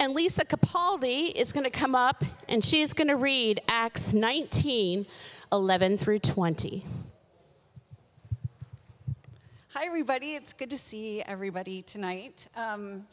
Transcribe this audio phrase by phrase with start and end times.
[0.00, 5.06] And Lisa Capaldi is going to come up and she's going to read Acts 19
[5.52, 6.84] 11 through 20.
[9.68, 10.34] Hi, everybody.
[10.34, 12.48] It's good to see everybody tonight.
[12.56, 13.06] Um,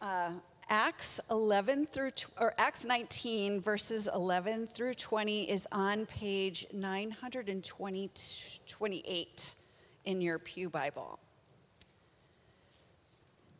[0.00, 0.32] uh,
[0.68, 2.10] Acts 11 through,
[2.40, 9.54] or Acts 19, verses 11 through 20 is on page 928
[10.04, 11.18] in your Pew Bible.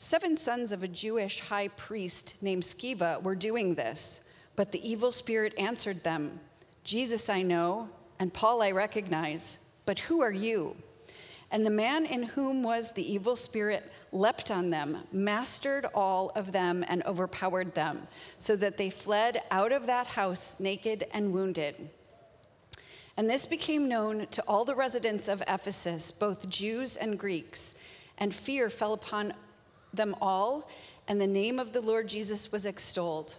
[0.00, 4.22] Seven sons of a Jewish high priest named Sceva were doing this,
[4.54, 6.38] but the evil spirit answered them,
[6.84, 7.88] Jesus I know,
[8.20, 10.76] and Paul I recognize, but who are you?
[11.50, 16.52] And the man in whom was the evil spirit leapt on them, mastered all of
[16.52, 18.06] them, and overpowered them,
[18.38, 21.90] so that they fled out of that house naked and wounded.
[23.16, 27.74] And this became known to all the residents of Ephesus, both Jews and Greeks,
[28.16, 29.34] and fear fell upon
[29.92, 30.68] them all,
[31.06, 33.36] and the name of the Lord Jesus was extolled.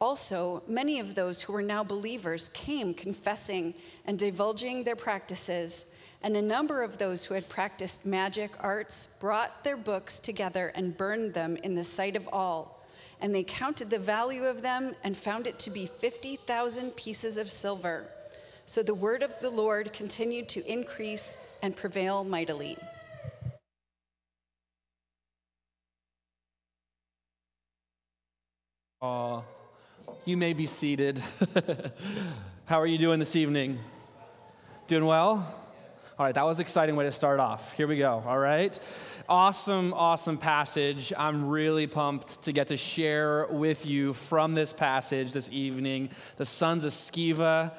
[0.00, 3.74] Also, many of those who were now believers came confessing
[4.06, 5.86] and divulging their practices
[6.22, 10.96] and a number of those who had practiced magic arts brought their books together and
[10.96, 12.84] burned them in the sight of all.
[13.22, 17.48] And they counted the value of them and found it to be 50,000 pieces of
[17.48, 18.06] silver.
[18.66, 22.76] So the word of the Lord continued to increase and prevail mightily.
[29.02, 29.40] Uh,
[30.26, 31.22] you may be seated.
[32.66, 33.78] How are you doing this evening?
[34.88, 35.36] Doing well?
[36.18, 37.72] All right, that was an exciting way to start off.
[37.78, 38.22] Here we go.
[38.26, 38.78] All right.
[39.26, 41.14] Awesome, awesome passage.
[41.16, 46.10] I'm really pumped to get to share with you from this passage this evening.
[46.36, 47.72] The sons of Sceva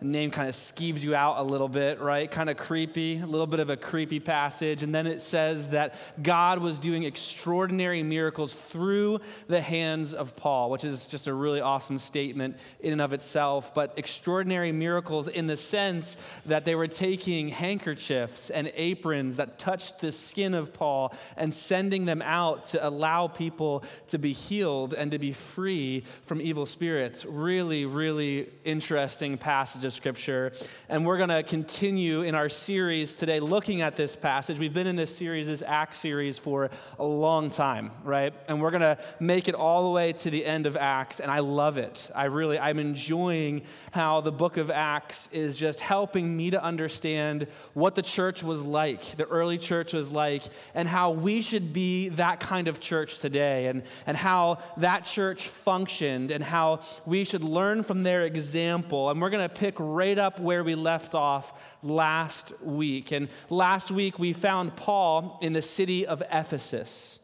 [0.00, 2.30] name kind of skeeves you out a little bit, right?
[2.30, 4.82] Kind of creepy, a little bit of a creepy passage.
[4.82, 10.70] And then it says that God was doing extraordinary miracles through the hands of Paul,
[10.70, 13.74] which is just a really awesome statement in and of itself.
[13.74, 16.16] But extraordinary miracles in the sense
[16.46, 22.04] that they were taking handkerchiefs and aprons that touched the skin of Paul and sending
[22.04, 27.24] them out to allow people to be healed and to be free from evil spirits.
[27.24, 30.52] Really, really interesting passage of Scripture.
[30.90, 34.58] And we're going to continue in our series today looking at this passage.
[34.58, 36.68] We've been in this series, this Acts series, for
[36.98, 38.34] a long time, right?
[38.48, 41.20] And we're going to make it all the way to the end of Acts.
[41.20, 42.10] And I love it.
[42.14, 43.62] I really, I'm enjoying
[43.92, 48.62] how the book of Acts is just helping me to understand what the church was
[48.62, 50.42] like, the early church was like,
[50.74, 55.48] and how we should be that kind of church today, and, and how that church
[55.48, 59.08] functioned, and how we should learn from their example.
[59.08, 61.52] And we're going to pick right up where we left off
[61.82, 63.12] last week.
[63.12, 67.20] And last week we found Paul in the city of Ephesus.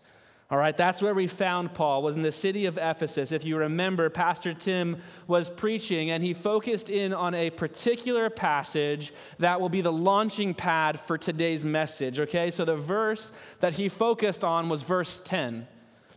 [0.51, 3.33] All right, that's where we found Paul, was in the city of Ephesus.
[3.33, 9.13] If you remember, Pastor Tim was preaching and he focused in on a particular passage
[9.39, 12.51] that will be the launching pad for today's message, okay?
[12.51, 15.67] So the verse that he focused on was verse 10.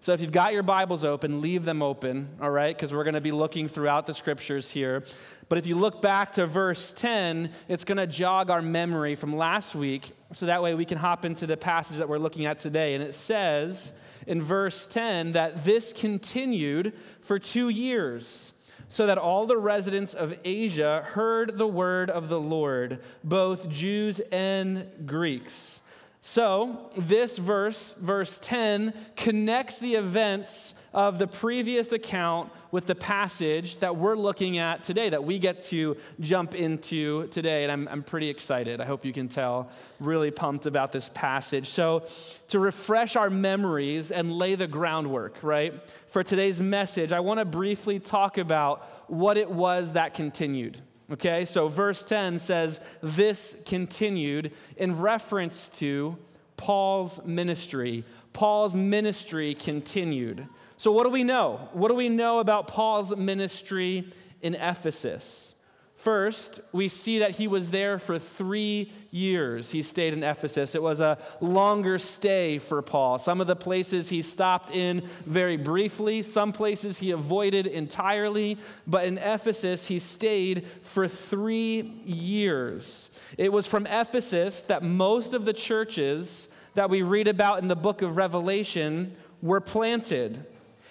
[0.01, 2.75] So if you've got your Bibles open, leave them open, all right?
[2.75, 5.03] Because we're going to be looking throughout the scriptures here.
[5.49, 9.35] But if you look back to verse 10, it's going to jog our memory from
[9.35, 10.11] last week.
[10.31, 12.95] So that way we can hop into the passage that we're looking at today.
[12.95, 13.93] And it says
[14.25, 18.53] in verse 10 that this continued for two years
[18.89, 24.19] so that all the residents of Asia heard the word of the Lord, both Jews
[24.31, 25.81] and Greeks.
[26.21, 33.77] So, this verse, verse 10, connects the events of the previous account with the passage
[33.77, 37.63] that we're looking at today, that we get to jump into today.
[37.63, 38.81] And I'm, I'm pretty excited.
[38.81, 39.69] I hope you can tell.
[39.99, 41.67] Really pumped about this passage.
[41.67, 42.07] So,
[42.49, 45.73] to refresh our memories and lay the groundwork, right,
[46.07, 50.81] for today's message, I want to briefly talk about what it was that continued.
[51.09, 56.17] Okay, so verse 10 says, This continued in reference to
[56.57, 58.03] Paul's ministry.
[58.33, 60.47] Paul's ministry continued.
[60.77, 61.69] So, what do we know?
[61.73, 64.07] What do we know about Paul's ministry
[64.41, 65.55] in Ephesus?
[65.95, 69.71] First, we see that he was there for three years.
[69.71, 70.75] He stayed in Ephesus.
[70.75, 73.17] It was a longer stay for Paul.
[73.17, 79.05] Some of the places he stopped in very briefly, some places he avoided entirely, but
[79.05, 83.09] in Ephesus, he stayed for three years.
[83.35, 87.75] It was from Ephesus that most of the churches that we read about in the
[87.75, 90.45] book of Revelation were planted.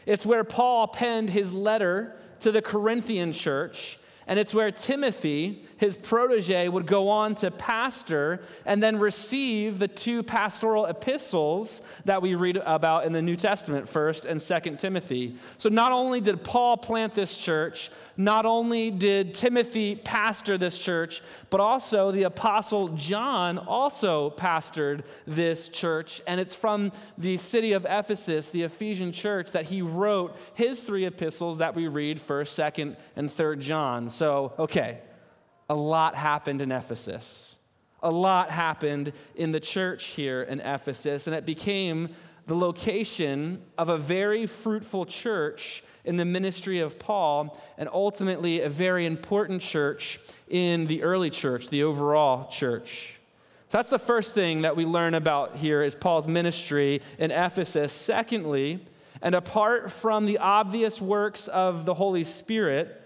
[0.06, 3.98] It's where Paul penned his letter to the Corinthian church.
[4.28, 9.86] And it's where Timothy, his protege, would go on to pastor and then receive the
[9.86, 15.36] two pastoral epistles that we read about in the New Testament, 1st and 2nd Timothy.
[15.58, 21.20] So not only did Paul plant this church, not only did Timothy pastor this church,
[21.50, 26.22] but also the apostle John also pastored this church.
[26.26, 31.04] And it's from the city of Ephesus, the Ephesian church, that he wrote his three
[31.04, 34.10] epistles that we read, 1st, 2nd, and 3rd John.
[34.16, 35.00] So, okay,
[35.68, 37.56] a lot happened in Ephesus.
[38.02, 42.08] A lot happened in the church here in Ephesus, and it became
[42.46, 48.70] the location of a very fruitful church in the ministry of Paul, and ultimately a
[48.70, 50.18] very important church
[50.48, 53.20] in the early church, the overall church.
[53.68, 57.92] So that's the first thing that we learn about here is Paul's ministry in Ephesus.
[57.92, 58.82] Secondly,
[59.20, 63.02] and apart from the obvious works of the Holy Spirit,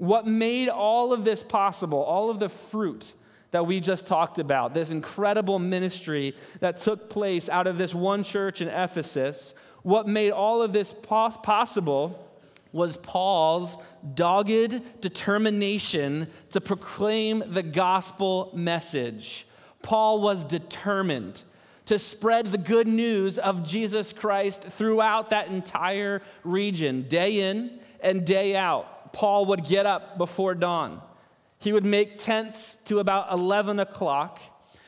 [0.00, 3.12] what made all of this possible, all of the fruit
[3.50, 8.24] that we just talked about, this incredible ministry that took place out of this one
[8.24, 9.52] church in Ephesus,
[9.82, 12.26] what made all of this pos- possible
[12.72, 13.76] was Paul's
[14.14, 19.46] dogged determination to proclaim the gospel message.
[19.82, 21.42] Paul was determined
[21.84, 28.24] to spread the good news of Jesus Christ throughout that entire region, day in and
[28.24, 28.96] day out.
[29.12, 31.00] Paul would get up before dawn.
[31.58, 34.40] He would make tents to about 11 o'clock.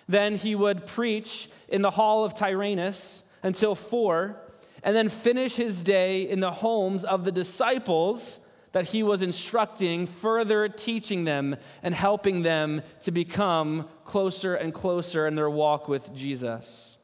[0.09, 4.37] Then he would preach in the hall of Tyrannus until 4
[4.83, 8.41] and then finish his day in the homes of the disciples
[8.73, 15.27] that he was instructing, further teaching them and helping them to become closer and closer
[15.27, 16.99] in their walk with Jesus.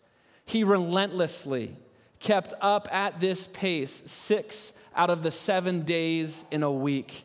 [0.45, 1.77] He relentlessly
[2.21, 7.25] kept up at this pace six out of the seven days in a week.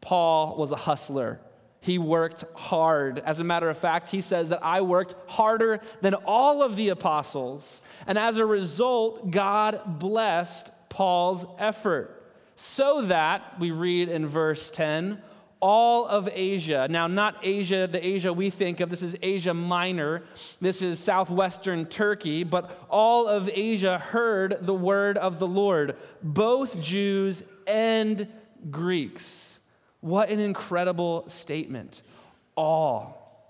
[0.00, 1.40] Paul was a hustler.
[1.80, 3.18] He worked hard.
[3.18, 6.88] As a matter of fact, he says that I worked harder than all of the
[6.88, 7.82] apostles.
[8.06, 12.22] And as a result, God blessed Paul's effort.
[12.56, 15.20] So that, we read in verse 10,
[15.64, 20.22] all of Asia, now not Asia, the Asia we think of, this is Asia Minor,
[20.60, 26.82] this is southwestern Turkey, but all of Asia heard the word of the Lord, both
[26.82, 28.28] Jews and
[28.70, 29.58] Greeks.
[30.00, 32.02] What an incredible statement.
[32.58, 33.48] All.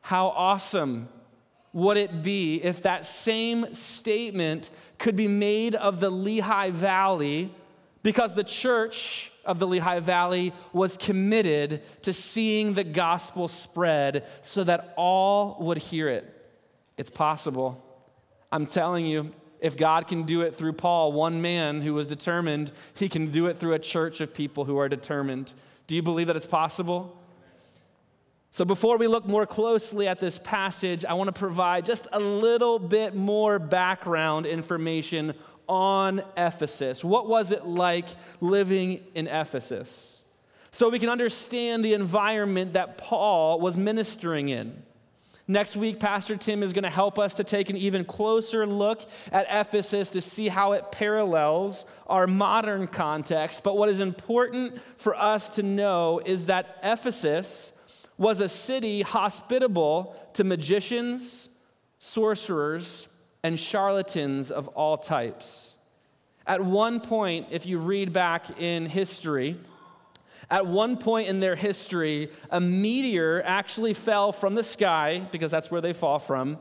[0.00, 1.08] How awesome
[1.72, 4.68] would it be if that same statement
[4.98, 7.54] could be made of the Lehigh Valley
[8.02, 14.64] because the church of the Lehigh Valley was committed to seeing the gospel spread so
[14.64, 16.24] that all would hear it.
[16.96, 17.84] It's possible.
[18.50, 22.72] I'm telling you, if God can do it through Paul, one man who was determined,
[22.94, 25.52] he can do it through a church of people who are determined.
[25.86, 27.16] Do you believe that it's possible?
[28.50, 32.20] So, before we look more closely at this passage, I want to provide just a
[32.20, 35.32] little bit more background information
[35.68, 37.04] on Ephesus.
[37.04, 38.06] What was it like
[38.40, 40.22] living in Ephesus?
[40.70, 44.82] So we can understand the environment that Paul was ministering in.
[45.48, 49.02] Next week, Pastor Tim is going to help us to take an even closer look
[49.32, 53.64] at Ephesus to see how it parallels our modern context.
[53.64, 57.72] But what is important for us to know is that Ephesus
[58.16, 61.48] was a city hospitable to magicians,
[61.98, 63.08] sorcerers,
[63.44, 65.74] and charlatans of all types.
[66.46, 69.56] At one point, if you read back in history,
[70.48, 75.70] at one point in their history, a meteor actually fell from the sky, because that's
[75.70, 76.58] where they fall from,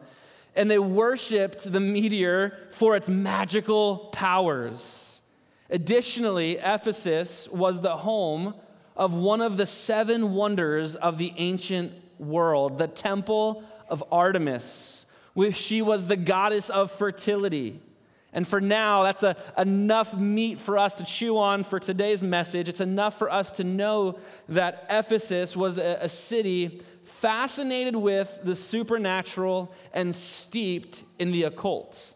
[0.55, 5.21] and they worshiped the meteor for its magical powers.
[5.69, 8.55] Additionally, Ephesus was the home
[8.97, 15.05] of one of the seven wonders of the ancient world, the Temple of Artemis.
[15.53, 17.79] She was the goddess of fertility.
[18.33, 22.69] And for now, that's a, enough meat for us to chew on for today's message.
[22.69, 28.55] It's enough for us to know that Ephesus was a, a city fascinated with the
[28.55, 32.13] supernatural and steeped in the occult.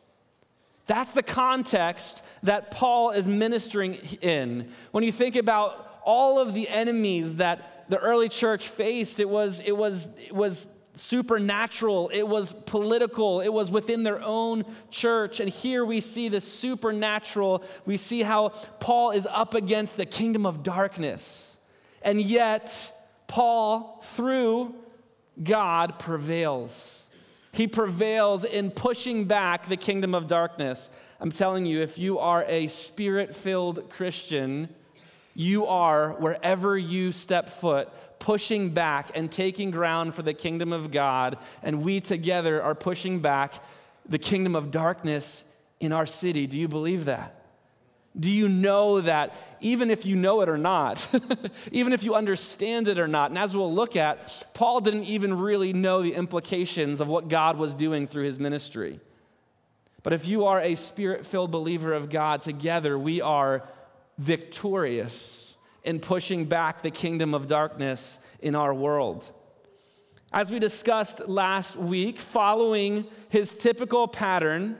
[0.87, 4.71] That's the context that Paul is ministering in.
[4.91, 9.19] When you think about all of the enemies that the early church faced.
[9.19, 14.65] It was, it was, it was supernatural, it was political, it was within their own
[14.89, 15.39] church.
[15.39, 17.63] And here we see the supernatural.
[17.85, 18.49] We see how
[18.79, 21.59] Paul is up against the kingdom of darkness.
[22.01, 22.91] And yet,
[23.27, 24.75] Paul, through
[25.41, 27.09] God, prevails.
[27.51, 30.89] He prevails in pushing back the kingdom of darkness.
[31.19, 34.69] I'm telling you, if you are a spirit filled Christian,
[35.33, 37.89] you are, wherever you step foot,
[38.25, 41.37] pushing back and taking ground for the kingdom of God.
[41.61, 43.53] And we together are pushing back
[44.09, 45.43] the kingdom of darkness
[45.79, 46.47] in our city.
[46.47, 47.39] Do you believe that?
[48.19, 51.07] Do you know that even if you know it or not,
[51.71, 53.29] even if you understand it or not?
[53.29, 57.57] And as we'll look at, Paul didn't even really know the implications of what God
[57.57, 58.99] was doing through his ministry.
[60.01, 63.61] But if you are a spirit filled believer of God, together we are
[64.17, 65.44] victorious
[65.85, 69.31] in pushing back the kingdom of darkness in our world.
[70.33, 74.77] As we discussed last week, following his typical pattern,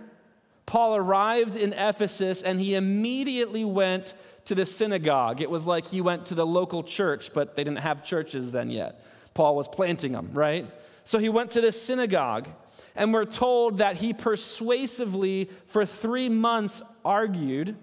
[0.65, 5.41] Paul arrived in Ephesus and he immediately went to the synagogue.
[5.41, 8.69] It was like he went to the local church, but they didn't have churches then
[8.69, 9.05] yet.
[9.33, 10.69] Paul was planting them, right?
[11.03, 12.47] So he went to the synagogue,
[12.95, 17.75] and we're told that he persuasively, for three months, argued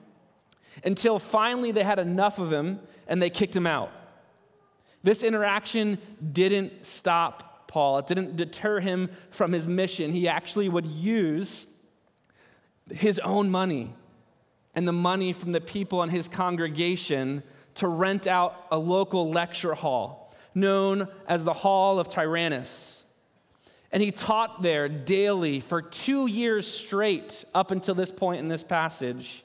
[0.85, 3.91] until finally they had enough of him and they kicked him out.
[5.03, 5.99] This interaction
[6.33, 10.13] didn't stop Paul, it didn't deter him from his mission.
[10.13, 11.67] He actually would use
[12.91, 13.95] his own money
[14.75, 17.43] and the money from the people in his congregation
[17.77, 20.23] to rent out a local lecture hall
[20.55, 23.05] known as the Hall of Tyrannus.
[23.91, 28.63] And he taught there daily for two years straight up until this point in this
[28.63, 29.45] passage.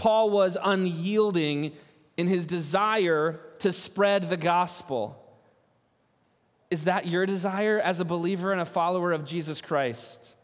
[0.00, 1.72] Paul was unyielding
[2.16, 5.22] in his desire to spread the gospel.
[6.70, 10.36] Is that your desire as a believer and a follower of Jesus Christ?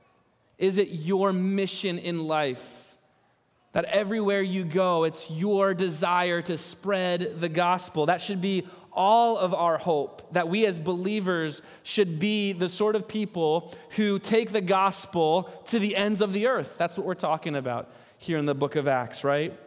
[0.58, 2.98] Is it your mission in life?
[3.72, 8.04] That everywhere you go, it's your desire to spread the gospel.
[8.04, 10.34] That should be all of our hope.
[10.34, 15.78] That we as believers should be the sort of people who take the gospel to
[15.78, 16.76] the ends of the earth.
[16.76, 19.58] That's what we're talking about here in the book of Acts, right?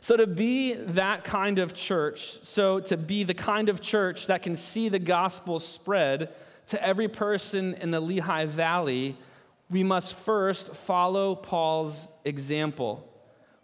[0.00, 4.42] So, to be that kind of church, so to be the kind of church that
[4.42, 6.28] can see the gospel spread
[6.68, 9.16] to every person in the Lehigh Valley,
[9.70, 13.10] we must first follow Paul's example.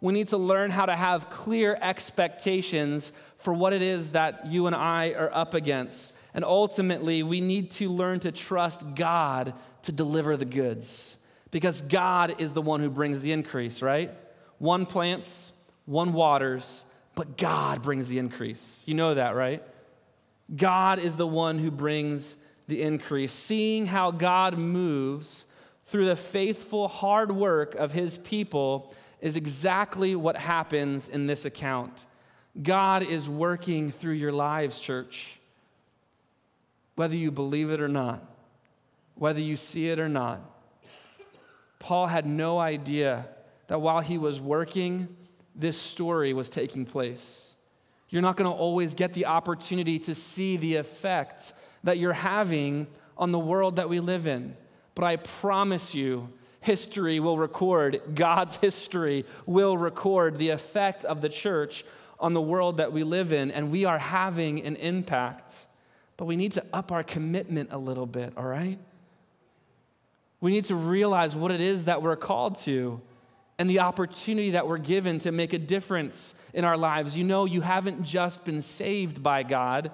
[0.00, 4.66] We need to learn how to have clear expectations for what it is that you
[4.66, 6.14] and I are up against.
[6.32, 11.18] And ultimately, we need to learn to trust God to deliver the goods
[11.50, 14.11] because God is the one who brings the increase, right?
[14.59, 15.52] One plants,
[15.85, 18.85] one waters, but God brings the increase.
[18.87, 19.62] You know that, right?
[20.54, 22.37] God is the one who brings
[22.69, 23.33] the increase.
[23.33, 25.47] Seeing how God moves
[25.85, 32.04] through the faithful hard work of his people is exactly what happens in this account.
[32.61, 35.38] God is working through your lives, church.
[36.95, 38.23] Whether you believe it or not,
[39.14, 40.40] whether you see it or not.
[41.81, 43.27] Paul had no idea
[43.67, 45.09] that while he was working,
[45.57, 47.57] this story was taking place.
[48.09, 52.87] You're not going to always get the opportunity to see the effect that you're having
[53.17, 54.57] on the world that we live in.
[54.95, 61.29] But I promise you, history will record, God's history will record the effect of the
[61.29, 61.85] church
[62.19, 65.67] on the world that we live in, and we are having an impact.
[66.17, 68.79] But we need to up our commitment a little bit, all right?
[70.40, 73.00] We need to realize what it is that we're called to
[73.59, 77.16] and the opportunity that we're given to make a difference in our lives.
[77.16, 79.90] You know, you haven't just been saved by God,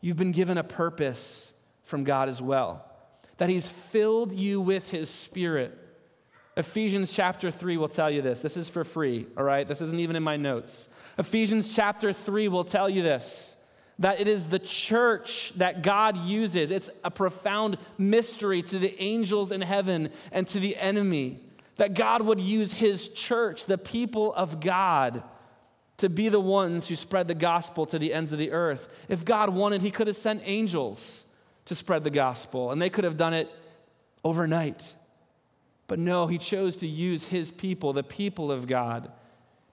[0.00, 2.88] you've been given a purpose from God as well.
[3.36, 5.78] That He's filled you with His Spirit.
[6.56, 8.40] Ephesians chapter 3 will tell you this.
[8.40, 9.66] This is for free, all right?
[9.66, 10.88] This isn't even in my notes.
[11.18, 13.56] Ephesians chapter 3 will tell you this
[13.98, 16.70] that it is the church that God uses.
[16.70, 21.40] It's a profound mystery to the angels in heaven and to the enemy
[21.76, 25.22] that God would use his church, the people of God,
[25.98, 28.88] to be the ones who spread the gospel to the ends of the earth.
[29.08, 31.26] If God wanted, he could have sent angels
[31.66, 33.50] to spread the gospel, and they could have done it
[34.24, 34.94] overnight.
[35.86, 39.12] But no, he chose to use his people, the people of God.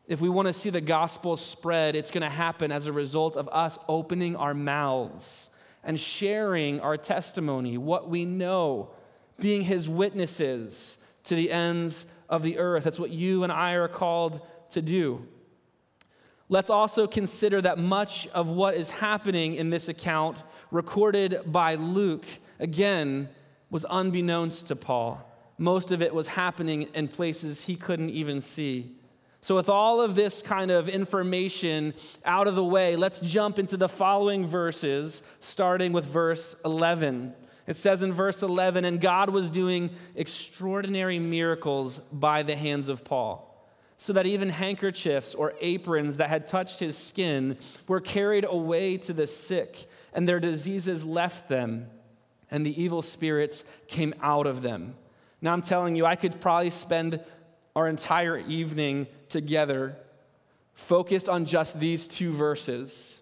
[0.09, 3.37] If we want to see the gospel spread, it's going to happen as a result
[3.37, 5.51] of us opening our mouths
[5.83, 8.89] and sharing our testimony, what we know,
[9.39, 12.85] being his witnesses to the ends of the earth.
[12.85, 15.27] That's what you and I are called to do.
[16.49, 20.39] Let's also consider that much of what is happening in this account,
[20.71, 22.25] recorded by Luke,
[22.59, 23.29] again,
[23.69, 25.23] was unbeknownst to Paul.
[25.59, 28.95] Most of it was happening in places he couldn't even see.
[29.41, 31.93] So, with all of this kind of information
[32.25, 37.33] out of the way, let's jump into the following verses, starting with verse 11.
[37.65, 43.03] It says in verse 11, and God was doing extraordinary miracles by the hands of
[43.05, 43.49] Paul
[43.99, 49.11] so that even handkerchiefs or aprons that had touched his skin were carried away to
[49.11, 51.85] the sick, and their diseases left them,
[52.49, 54.95] and the evil spirits came out of them.
[55.41, 57.19] Now, I'm telling you, I could probably spend
[57.79, 59.95] our entire evening together
[60.73, 63.21] focused on just these two verses.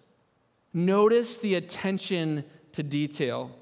[0.74, 3.52] Notice the attention to detail.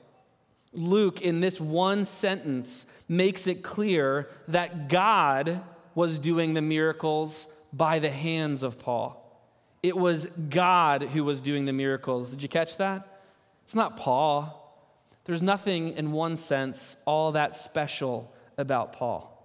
[0.73, 5.61] Luke, in this one sentence, makes it clear that God
[5.95, 9.23] was doing the miracles by the hands of Paul.
[9.83, 12.31] It was God who was doing the miracles.
[12.31, 13.21] Did you catch that?
[13.65, 14.63] It's not Paul.
[15.27, 19.36] There's nothing, in one sense, all that special about Paul.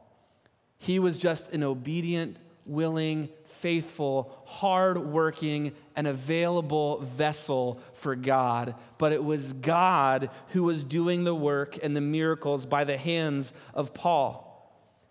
[0.81, 8.73] He was just an obedient, willing, faithful, hardworking, and available vessel for God.
[8.97, 13.53] But it was God who was doing the work and the miracles by the hands
[13.75, 14.47] of Paul.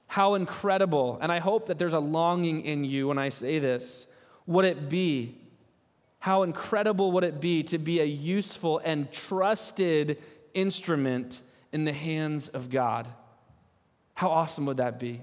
[0.08, 4.08] How incredible, and I hope that there's a longing in you when I say this,
[4.46, 5.38] would it be?
[6.18, 10.18] How incredible would it be to be a useful and trusted
[10.52, 13.06] instrument in the hands of God?
[14.14, 15.20] How awesome would that be?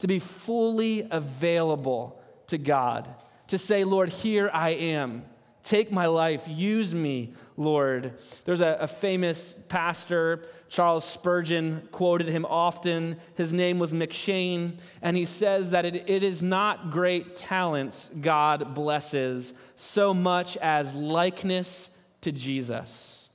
[0.00, 3.08] To be fully available to God,
[3.48, 5.24] to say, Lord, here I am.
[5.62, 8.12] Take my life, use me, Lord.
[8.44, 13.16] There's a, a, famous pastor, Charles Spurgeon, quoted him often.
[13.34, 18.74] His name was M'Cheyne, and he says that it, it is not great talents God
[18.74, 23.30] blesses so much as likeness to Jesus.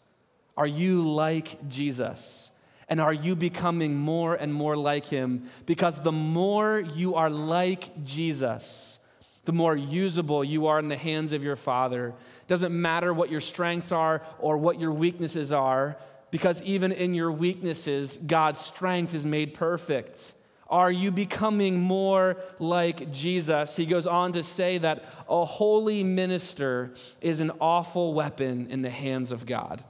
[0.55, 2.50] Are you like Jesus?
[2.91, 5.49] And are you becoming more and more like him?
[5.65, 8.99] Because the more you are like Jesus,
[9.45, 12.13] the more usable you are in the hands of your Father.
[12.47, 15.95] Doesn't matter what your strengths are or what your weaknesses are,
[16.31, 20.33] because even in your weaknesses, God's strength is made perfect.
[20.67, 23.77] Are you becoming more like Jesus?
[23.77, 28.89] He goes on to say that a holy minister is an awful weapon in the
[28.89, 29.81] hands of God.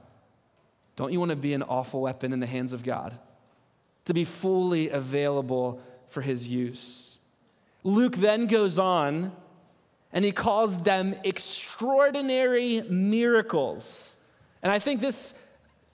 [0.96, 3.18] Don't you want to be an awful weapon in the hands of God?
[4.06, 7.18] To be fully available for his use.
[7.84, 9.32] Luke then goes on
[10.12, 14.18] and he calls them extraordinary miracles.
[14.62, 15.34] And I think this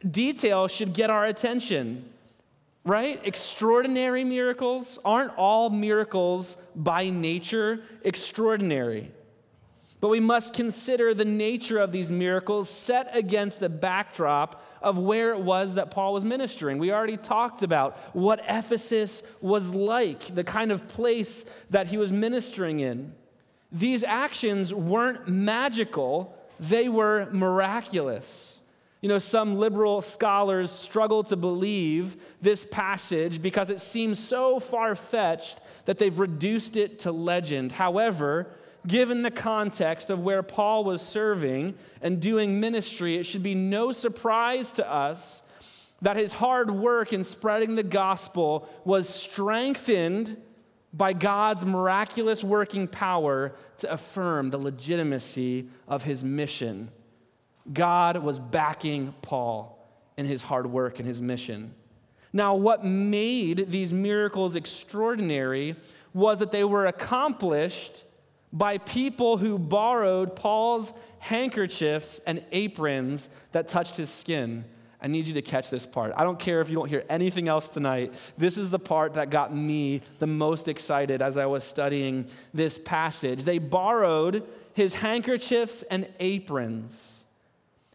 [0.09, 2.05] detail should get our attention,
[2.85, 3.21] right?
[3.25, 4.99] Extraordinary miracles.
[5.05, 9.13] Aren't all miracles by nature extraordinary?
[10.01, 15.33] But we must consider the nature of these miracles set against the backdrop of where
[15.33, 16.79] it was that Paul was ministering.
[16.79, 22.13] We already talked about what Ephesus was like, the kind of place that he was
[22.13, 23.13] ministering in.
[23.73, 28.63] These actions weren't magical, they were miraculous.
[29.01, 34.95] You know, some liberal scholars struggle to believe this passage because it seems so far
[34.97, 37.73] fetched that they've reduced it to legend.
[37.73, 38.49] However,
[38.89, 43.93] given the context of where Paul was serving and doing ministry, it should be no
[43.93, 45.43] surprise to us
[46.01, 50.37] that his hard work in spreading the gospel was strengthened
[50.93, 56.91] by God's miraculous working power to affirm the legitimacy of his mission.
[57.71, 59.75] God was backing Paul
[60.17, 61.75] in his hard work and his mission.
[62.33, 65.77] Now, what made these miracles extraordinary
[66.15, 68.05] was that they were accomplished
[68.53, 74.65] by people who borrowed Paul's handkerchiefs and aprons that touched his skin.
[75.01, 76.13] I need you to catch this part.
[76.17, 78.13] I don't care if you don't hear anything else tonight.
[78.37, 82.79] This is the part that got me the most excited as I was studying this
[82.79, 83.45] passage.
[83.45, 87.27] They borrowed his handkerchiefs and aprons.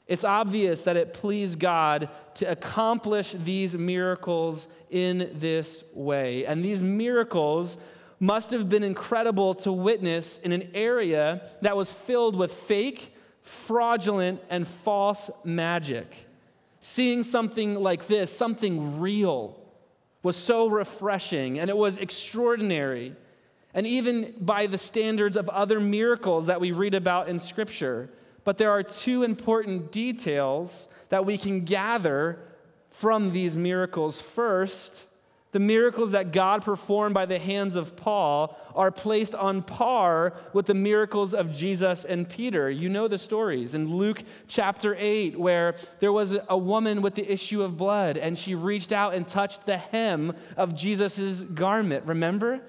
[0.08, 6.46] It's obvious that it pleased God to accomplish these miracles in this way.
[6.46, 7.78] And these miracles
[8.24, 14.40] must have been incredible to witness in an area that was filled with fake, fraudulent,
[14.50, 16.08] and false magic.
[16.80, 19.60] Seeing something like this, something real,
[20.24, 23.14] was so refreshing and it was extraordinary.
[23.74, 28.10] And even by the standards of other miracles that we read about in Scripture.
[28.46, 32.40] But there are two important details that we can gather
[32.90, 34.22] from these miracles.
[34.22, 35.08] First,
[35.54, 40.66] The miracles that God performed by the hands of Paul are placed on par with
[40.66, 42.72] the miracles of Jesus and Peter.
[42.72, 47.32] You know the stories in Luke chapter 8, where there was a woman with the
[47.32, 52.06] issue of blood, and she reached out and touched the hem of Jesus' garment.
[52.08, 52.60] Remember?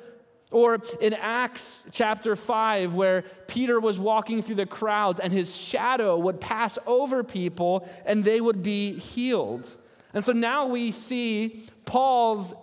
[0.50, 6.18] Or in Acts chapter 5, where Peter was walking through the crowds and his shadow
[6.18, 9.74] would pass over people and they would be healed.
[10.12, 12.54] And so now we see Paul's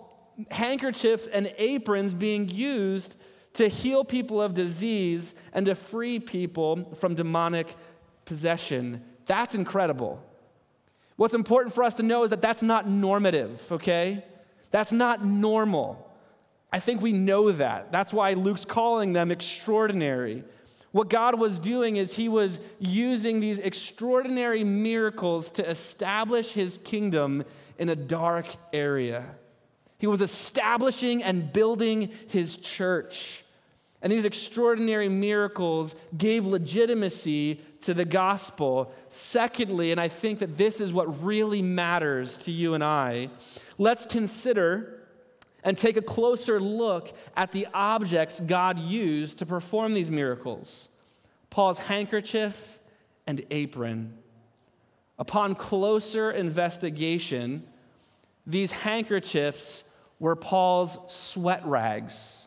[0.50, 3.16] handkerchiefs and aprons being used
[3.54, 7.74] to heal people of disease and to free people from demonic
[8.24, 9.02] possession.
[9.26, 10.22] That's incredible.
[11.16, 14.24] What's important for us to know is that that's not normative, okay?
[14.70, 16.10] That's not normal.
[16.72, 17.92] I think we know that.
[17.92, 20.42] That's why Luke's calling them extraordinary.
[20.92, 27.44] What God was doing is he was using these extraordinary miracles to establish his kingdom
[27.78, 29.26] in a dark area.
[30.02, 33.44] He was establishing and building his church.
[34.02, 38.92] And these extraordinary miracles gave legitimacy to the gospel.
[39.08, 43.30] Secondly, and I think that this is what really matters to you and I,
[43.78, 45.04] let's consider
[45.62, 50.88] and take a closer look at the objects God used to perform these miracles
[51.48, 52.80] Paul's handkerchief
[53.28, 54.18] and apron.
[55.16, 57.62] Upon closer investigation,
[58.44, 59.84] these handkerchiefs
[60.22, 62.46] were Paul's sweat rags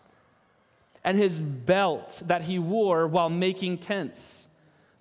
[1.03, 4.47] and his belt that he wore while making tents.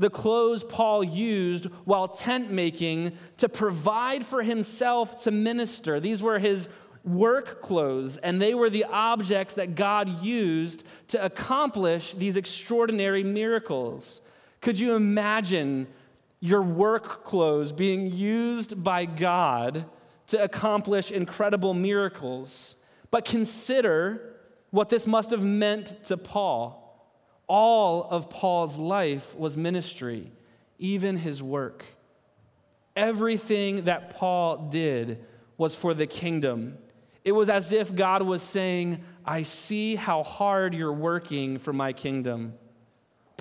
[0.00, 6.00] The clothes Paul used while tent making to provide for himself to minister.
[6.00, 6.68] These were his
[7.04, 14.20] work clothes, and they were the objects that God used to accomplish these extraordinary miracles.
[14.60, 15.86] Could you imagine
[16.40, 19.86] your work clothes being used by God
[20.28, 22.76] to accomplish incredible miracles.
[23.10, 24.34] But consider
[24.70, 26.80] what this must have meant to Paul.
[27.46, 30.32] All of Paul's life was ministry,
[30.78, 31.84] even his work.
[32.96, 35.24] Everything that Paul did
[35.56, 36.78] was for the kingdom.
[37.24, 41.92] It was as if God was saying, I see how hard you're working for my
[41.92, 42.54] kingdom.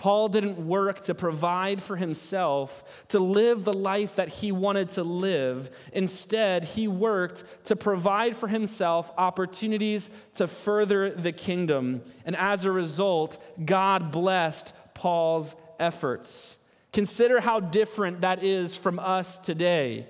[0.03, 5.03] Paul didn't work to provide for himself, to live the life that he wanted to
[5.03, 5.69] live.
[5.93, 12.01] Instead, he worked to provide for himself opportunities to further the kingdom.
[12.25, 16.57] And as a result, God blessed Paul's efforts.
[16.91, 20.05] Consider how different that is from us today.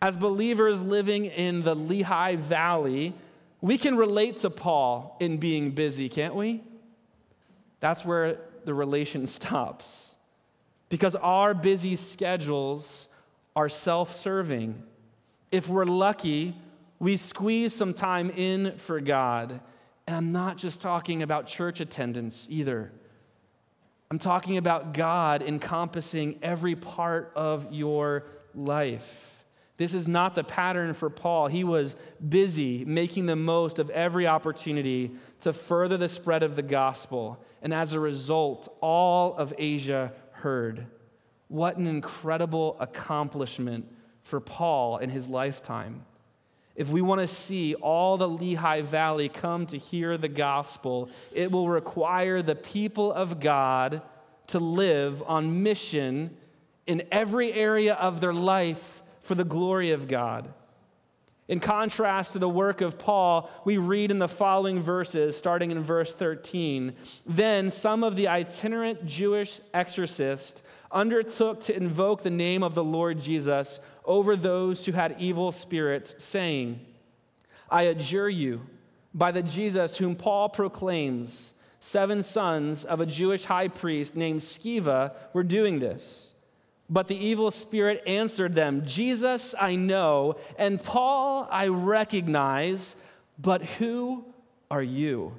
[0.00, 3.12] As believers living in the Lehigh Valley,
[3.60, 6.62] we can relate to Paul in being busy, can't we?
[7.78, 10.16] That's where the relation stops.
[10.88, 13.08] Because our busy schedules
[13.56, 14.82] are self serving.
[15.50, 16.54] If we're lucky,
[16.98, 19.60] we squeeze some time in for God.
[20.06, 22.92] And I'm not just talking about church attendance either.
[24.10, 29.31] I'm talking about God encompassing every part of your life.
[29.78, 31.48] This is not the pattern for Paul.
[31.48, 36.62] He was busy making the most of every opportunity to further the spread of the
[36.62, 37.42] gospel.
[37.62, 40.86] And as a result, all of Asia heard.
[41.48, 43.86] What an incredible accomplishment
[44.20, 46.04] for Paul in his lifetime.
[46.74, 51.50] If we want to see all the Lehigh Valley come to hear the gospel, it
[51.50, 54.02] will require the people of God
[54.48, 56.36] to live on mission
[56.86, 60.52] in every area of their life for the glory of God.
[61.48, 65.80] In contrast to the work of Paul, we read in the following verses, starting in
[65.80, 66.94] verse 13
[67.26, 73.20] Then some of the itinerant Jewish exorcists undertook to invoke the name of the Lord
[73.20, 76.80] Jesus over those who had evil spirits, saying,
[77.70, 78.66] I adjure you,
[79.14, 85.14] by the Jesus whom Paul proclaims, seven sons of a Jewish high priest named Sceva
[85.32, 86.34] were doing this.
[86.92, 92.96] But the evil spirit answered them Jesus I know, and Paul I recognize,
[93.38, 94.26] but who
[94.70, 95.32] are you?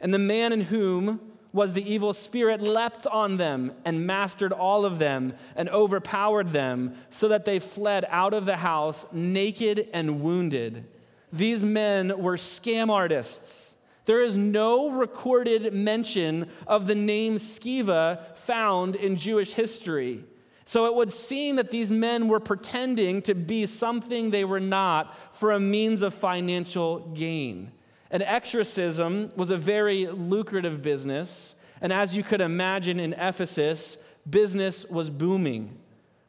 [0.00, 1.20] And the man in whom
[1.52, 6.94] was the evil spirit leapt on them and mastered all of them and overpowered them,
[7.10, 10.84] so that they fled out of the house naked and wounded.
[11.32, 13.74] These men were scam artists.
[14.04, 20.22] There is no recorded mention of the name Sceva found in Jewish history.
[20.68, 25.16] So it would seem that these men were pretending to be something they were not
[25.32, 27.70] for a means of financial gain.
[28.10, 31.54] And exorcism was a very lucrative business.
[31.80, 33.96] And as you could imagine in Ephesus,
[34.28, 35.78] business was booming.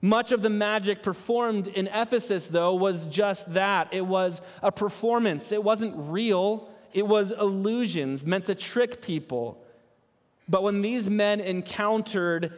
[0.01, 3.91] Much of the magic performed in Ephesus, though, was just that.
[3.91, 5.51] It was a performance.
[5.51, 9.63] It wasn't real, it was illusions meant to trick people.
[10.47, 12.53] But when these men encountered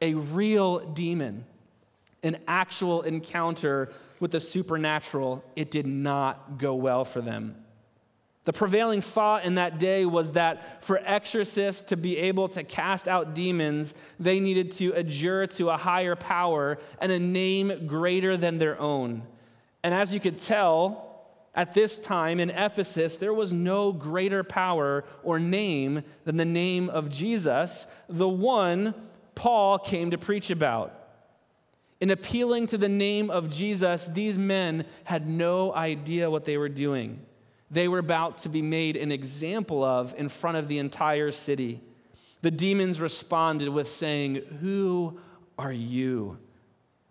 [0.00, 1.44] a real demon,
[2.22, 7.56] an actual encounter with the supernatural, it did not go well for them.
[8.44, 13.08] The prevailing thought in that day was that for exorcists to be able to cast
[13.08, 18.58] out demons, they needed to adjure to a higher power and a name greater than
[18.58, 19.22] their own.
[19.82, 21.14] And as you could tell,
[21.54, 26.90] at this time in Ephesus, there was no greater power or name than the name
[26.90, 28.94] of Jesus, the one
[29.34, 30.92] Paul came to preach about.
[32.00, 36.68] In appealing to the name of Jesus, these men had no idea what they were
[36.68, 37.24] doing
[37.74, 41.80] they were about to be made an example of in front of the entire city.
[42.40, 45.18] The demons responded with saying, Who
[45.58, 46.38] are you?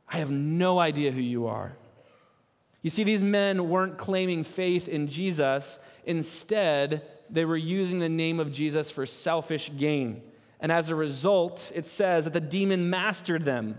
[0.07, 1.73] I have no idea who you are.
[2.81, 5.79] You see, these men weren't claiming faith in Jesus.
[6.05, 10.21] Instead, they were using the name of Jesus for selfish gain.
[10.63, 13.77] And as a result, it says that the demon mastered them.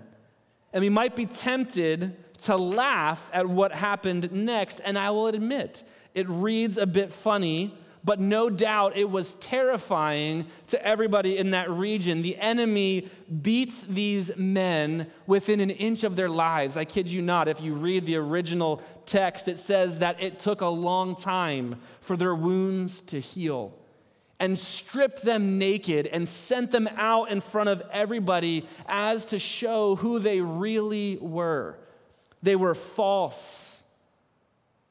[0.71, 4.83] And we might be tempted to laugh at what happened next.
[4.85, 10.45] And I will admit, it reads a bit funny, but no doubt it was terrifying
[10.67, 12.21] to everybody in that region.
[12.21, 13.09] The enemy
[13.41, 16.77] beats these men within an inch of their lives.
[16.77, 17.49] I kid you not.
[17.49, 22.15] If you read the original text, it says that it took a long time for
[22.15, 23.73] their wounds to heal
[24.45, 29.97] and stripped them naked and sent them out in front of everybody as to show
[29.97, 31.77] who they really were.
[32.43, 33.75] They were false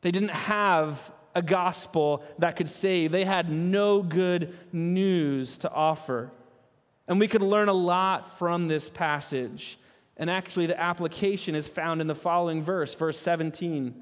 [0.03, 6.29] they didn't have a gospel that could save, they had no good news to offer.
[7.07, 9.79] And we could learn a lot from this passage.
[10.15, 13.95] And actually, the application is found in the following verse, verse 17.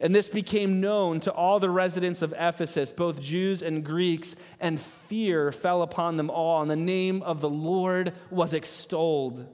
[0.00, 4.80] And this became known to all the residents of Ephesus, both Jews and Greeks, and
[4.80, 9.46] fear fell upon them all, and the name of the Lord was extolled.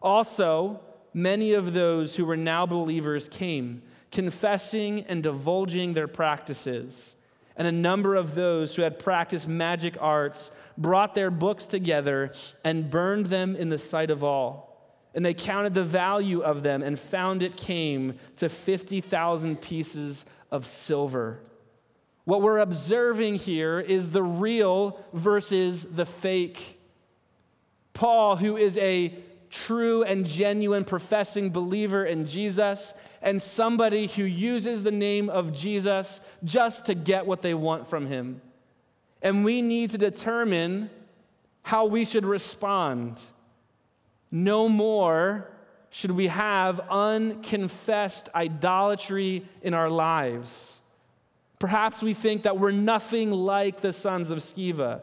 [0.00, 0.80] Also,
[1.12, 7.16] many of those who were now believers came confessing and divulging their practices.
[7.56, 12.32] And a number of those who had practiced magic arts brought their books together
[12.64, 14.67] and burned them in the sight of all.
[15.14, 20.66] And they counted the value of them and found it came to 50,000 pieces of
[20.66, 21.40] silver.
[22.24, 26.78] What we're observing here is the real versus the fake.
[27.94, 29.14] Paul, who is a
[29.50, 36.20] true and genuine professing believer in Jesus and somebody who uses the name of Jesus
[36.44, 38.40] just to get what they want from him.
[39.22, 40.90] And we need to determine
[41.62, 43.20] how we should respond.
[44.30, 45.50] No more
[45.90, 50.82] should we have unconfessed idolatry in our lives.
[51.58, 55.00] Perhaps we think that we're nothing like the sons of Sceva.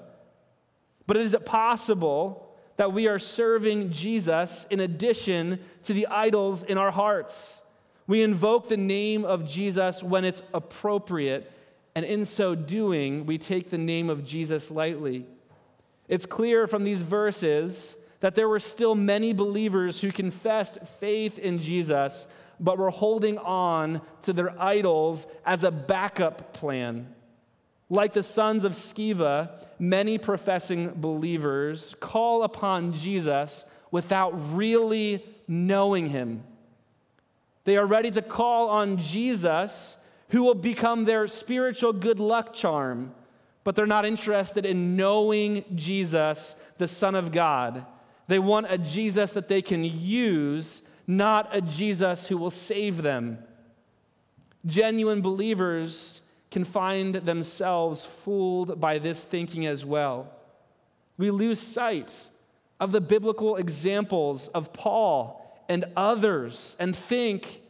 [1.08, 2.46] But is it possible
[2.78, 7.64] that we are serving Jesus in addition to the idols in our hearts.
[8.08, 11.52] We invoke the name of Jesus when it's appropriate,
[11.96, 15.26] and in so doing, we take the name of Jesus lightly.
[16.08, 21.60] It's clear from these verses that there were still many believers who confessed faith in
[21.60, 22.28] Jesus,
[22.60, 27.14] but were holding on to their idols as a backup plan.
[27.90, 36.44] Like the sons of Sceva, many professing believers call upon Jesus without really knowing him.
[37.66, 39.98] They are ready to call on Jesus,
[40.30, 43.14] who will become their spiritual good luck charm,
[43.64, 47.86] but they're not interested in knowing Jesus, the Son of God.
[48.28, 53.40] They want a Jesus that they can use, not a Jesus who will save them.
[54.66, 60.32] Genuine believers can find themselves fooled by this thinking as well.
[61.18, 62.30] We lose sight
[62.80, 67.62] of the biblical examples of Paul and others and think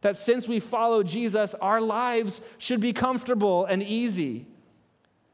[0.00, 4.46] that since we follow Jesus, our lives should be comfortable and easy.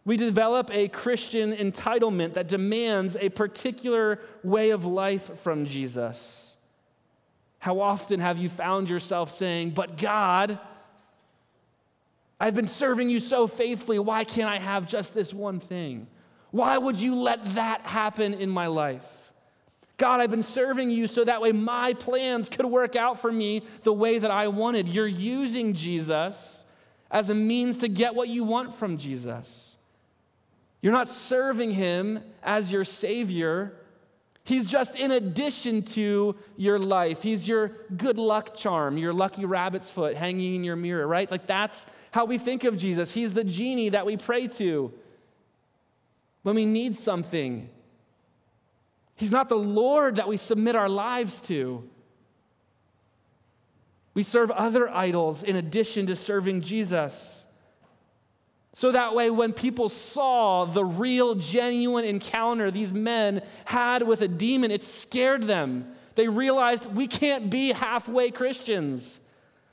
[0.07, 6.57] We develop a Christian entitlement that demands a particular way of life from Jesus.
[7.59, 10.61] How often have you found yourself saying, But God,
[12.39, 13.99] I've been serving you so faithfully.
[13.99, 16.07] Why can't I have just this one thing?
[16.53, 19.33] Why would you let that happen in my life?
[19.97, 23.63] God, I've been serving you so that way my plans could work out for me
[23.83, 24.87] the way that I wanted.
[24.87, 26.65] You're using Jesus
[27.11, 29.76] as a means to get what you want from Jesus.
[30.87, 33.75] You're not serving him as your Savior,
[34.45, 37.25] He's just in addition to your life.
[37.25, 41.29] He's your good luck charm, your lucky rabbit's foot hanging in your mirror, right?
[41.29, 43.13] Like that's how we think of Jesus.
[43.13, 44.95] He's the genie that we pray to
[46.45, 47.69] when we need something.
[49.17, 51.83] He's not the Lord that we submit our lives to.
[54.15, 57.46] We serve other idols in addition to serving Jesus.
[58.77, 64.29] So that way, when people saw the real, genuine encounter these men had with a
[64.29, 65.91] demon, it scared them.
[66.15, 69.23] They realized we can't be halfway Christians.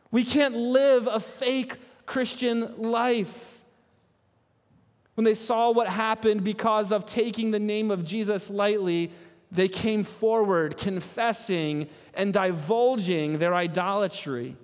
[0.10, 3.66] We can't live a fake Christian life.
[5.16, 9.12] When they saw what happened because of taking the name of Jesus lightly,
[9.52, 14.56] they came forward confessing and divulging their idolatry.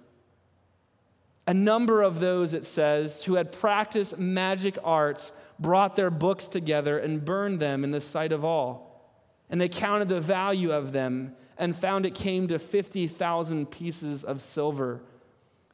[1.50, 7.00] A number of those, it says, who had practiced magic arts brought their books together
[7.00, 9.12] and burned them in the sight of all.
[9.50, 14.44] And they counted the value of them and found it came to 50,000 pieces of
[14.44, 15.02] silver.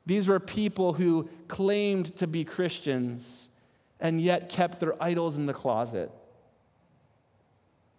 [0.06, 3.50] These were people who claimed to be Christians
[4.00, 6.10] and yet kept their idols in the closet.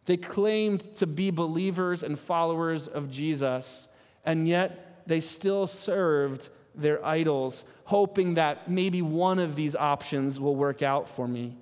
[0.07, 3.89] They claimed to be believers and followers of Jesus,
[4.25, 10.55] and yet they still served their idols, hoping that maybe one of these options will
[10.55, 11.57] work out for me.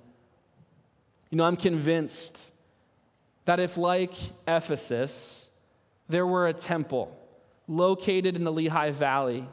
[1.29, 2.51] You know, I'm convinced
[3.45, 4.13] that if, like
[4.47, 5.49] Ephesus,
[6.07, 7.15] there were a temple
[7.67, 9.47] located in the Lehigh Valley,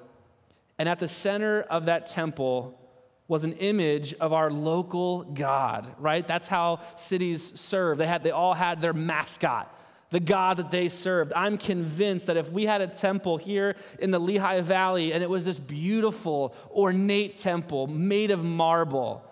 [0.79, 2.79] and at the center of that temple
[3.29, 6.27] was an image of our local God, right?
[6.27, 7.99] That's how cities serve.
[7.99, 9.75] They, had, they all had their mascot
[10.13, 11.33] the God that they served.
[11.35, 15.31] I'm convinced that if we had a temple here in the Lehigh Valley and it
[15.31, 19.25] was this beautiful, ornate temple made of marble,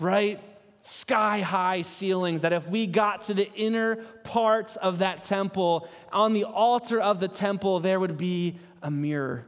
[0.00, 0.40] right?
[0.80, 6.32] Sky high ceilings, that if we got to the inner parts of that temple, on
[6.32, 9.46] the altar of the temple, there would be a mirror.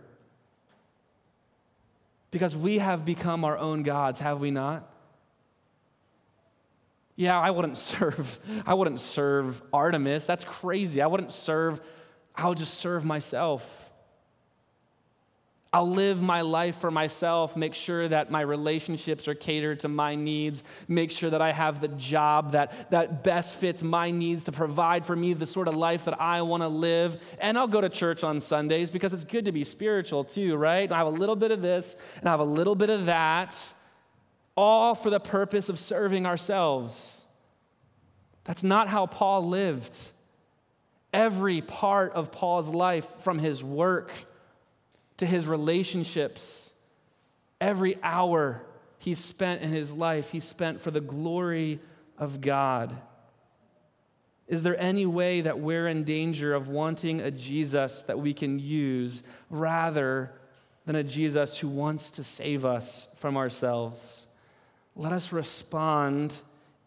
[2.30, 4.88] Because we have become our own gods, have we not?
[7.16, 10.26] Yeah, I wouldn't serve, I wouldn't serve Artemis.
[10.26, 11.02] That's crazy.
[11.02, 11.80] I wouldn't serve,
[12.34, 13.90] I'll just serve myself.
[15.74, 20.14] I'll live my life for myself, make sure that my relationships are catered to my
[20.14, 24.52] needs, make sure that I have the job that, that best fits my needs to
[24.52, 27.16] provide for me the sort of life that I want to live.
[27.40, 30.92] And I'll go to church on Sundays because it's good to be spiritual too, right?
[30.92, 33.56] I have a little bit of this and I have a little bit of that
[34.56, 37.26] all for the purpose of serving ourselves.
[38.44, 39.96] That's not how Paul lived.
[41.12, 44.10] Every part of Paul's life, from his work
[45.18, 46.72] to his relationships,
[47.60, 48.62] every hour
[48.98, 51.80] he spent in his life, he spent for the glory
[52.18, 52.96] of God.
[54.48, 58.58] Is there any way that we're in danger of wanting a Jesus that we can
[58.58, 60.32] use rather
[60.84, 64.26] than a Jesus who wants to save us from ourselves?
[64.94, 66.38] Let us respond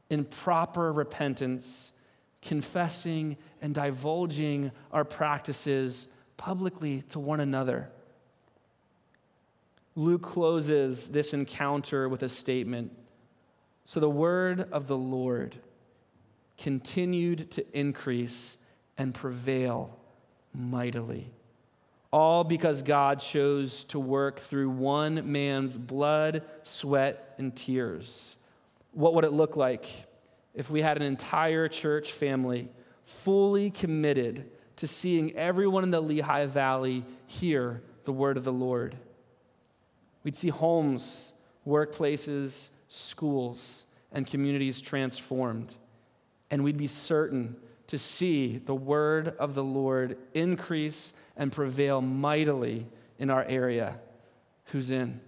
[0.09, 1.93] in proper repentance,
[2.41, 7.89] confessing and divulging our practices publicly to one another.
[9.95, 12.91] Luke closes this encounter with a statement
[13.85, 15.55] So the word of the Lord
[16.57, 18.57] continued to increase
[18.97, 19.97] and prevail
[20.53, 21.31] mightily
[22.15, 28.37] all because God chose to work through one man's blood, sweat, and tears.
[28.93, 29.89] What would it look like
[30.53, 32.69] if we had an entire church family
[33.03, 38.95] fully committed to seeing everyone in the Lehigh Valley hear the word of the Lord?
[40.23, 41.33] We'd see homes,
[41.67, 45.75] workplaces, schools, and communities transformed.
[46.49, 52.85] And we'd be certain to see the word of the Lord increase and prevail mightily
[53.19, 53.99] in our area.
[54.65, 55.19] Who's in?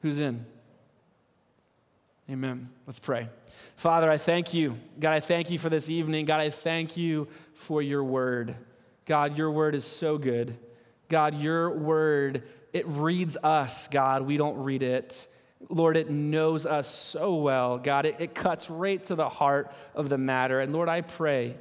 [0.00, 0.44] Who's in?
[2.28, 2.68] Amen.
[2.86, 3.28] Let's pray.
[3.76, 4.76] Father, I thank you.
[4.98, 6.24] God, I thank you for this evening.
[6.24, 8.56] God, I thank you for your word.
[9.04, 10.56] God, your word is so good.
[11.08, 14.22] God, your word, it reads us, God.
[14.22, 15.26] We don't read it.
[15.68, 17.78] Lord, it knows us so well.
[17.78, 20.60] God, it, it cuts right to the heart of the matter.
[20.60, 21.56] And Lord, I pray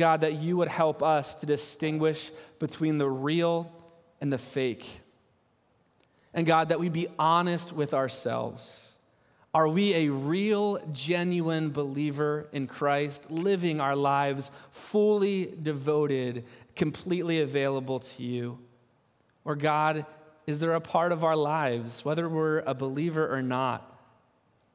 [0.00, 3.70] God, that you would help us to distinguish between the real
[4.18, 4.88] and the fake.
[6.32, 8.96] And God, that we be honest with ourselves.
[9.52, 18.00] Are we a real, genuine believer in Christ, living our lives fully devoted, completely available
[18.00, 18.58] to you?
[19.44, 20.06] Or, God,
[20.46, 24.00] is there a part of our lives, whether we're a believer or not,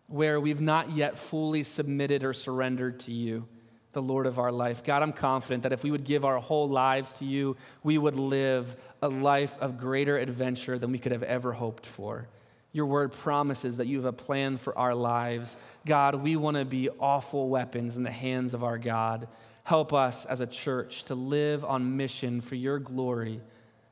[0.06, 3.48] where we've not yet fully submitted or surrendered to you?
[3.96, 4.84] The Lord of our life.
[4.84, 8.18] God, I'm confident that if we would give our whole lives to you, we would
[8.18, 12.28] live a life of greater adventure than we could have ever hoped for.
[12.72, 15.56] Your word promises that you have a plan for our lives.
[15.86, 19.30] God, we want to be awful weapons in the hands of our God.
[19.64, 23.40] Help us as a church to live on mission for your glory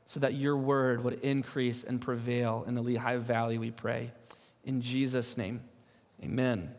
[0.04, 4.12] so that your word would increase and prevail in the Lehigh Valley, we pray.
[4.64, 5.62] In Jesus' name,
[6.22, 6.74] amen.